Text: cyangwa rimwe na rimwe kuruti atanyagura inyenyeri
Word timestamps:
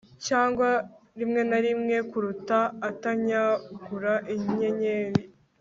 cyangwa 0.27 0.69
rimwe 1.19 1.41
na 1.49 1.59
rimwe 1.65 1.97
kuruti 2.11 2.59
atanyagura 2.89 4.13
inyenyeri 4.33 5.23